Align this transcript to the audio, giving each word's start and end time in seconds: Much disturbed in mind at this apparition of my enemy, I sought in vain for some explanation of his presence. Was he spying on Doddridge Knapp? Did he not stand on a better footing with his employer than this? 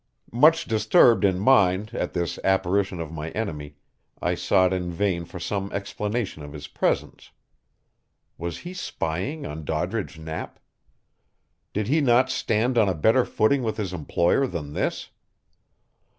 Much 0.33 0.65
disturbed 0.65 1.23
in 1.23 1.37
mind 1.37 1.91
at 1.93 2.13
this 2.13 2.39
apparition 2.43 2.99
of 2.99 3.11
my 3.11 3.29
enemy, 3.33 3.75
I 4.19 4.33
sought 4.33 4.73
in 4.73 4.91
vain 4.91 5.25
for 5.25 5.39
some 5.39 5.71
explanation 5.71 6.41
of 6.41 6.53
his 6.53 6.67
presence. 6.67 7.29
Was 8.35 8.57
he 8.65 8.73
spying 8.73 9.45
on 9.45 9.63
Doddridge 9.63 10.17
Knapp? 10.17 10.57
Did 11.71 11.87
he 11.87 12.01
not 12.01 12.31
stand 12.31 12.79
on 12.79 12.89
a 12.89 12.95
better 12.95 13.25
footing 13.25 13.61
with 13.61 13.77
his 13.77 13.93
employer 13.93 14.47
than 14.47 14.73
this? 14.73 15.11